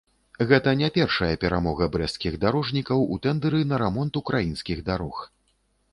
Гэта 0.51 0.71
не 0.79 0.87
першая 0.95 1.29
перамога 1.43 1.89
брэсцкіх 1.95 2.39
дарожнікаў 2.45 3.05
у 3.17 3.21
тэндэры 3.27 3.59
на 3.75 3.83
рамонт 3.85 4.13
украінскіх 4.25 4.85
дарог. 4.93 5.25